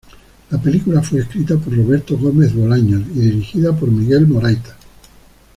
La 0.49 0.57
película 0.59 1.03
fue 1.03 1.19
escrita 1.19 1.57
por 1.59 1.77
Roberto 1.77 2.17
Gómez 2.17 2.55
Bolaños 2.55 3.03
y 3.13 3.19
dirigida 3.21 3.71
por 3.77 3.91
Miguel 3.91 4.25
Morayta. 4.25 4.75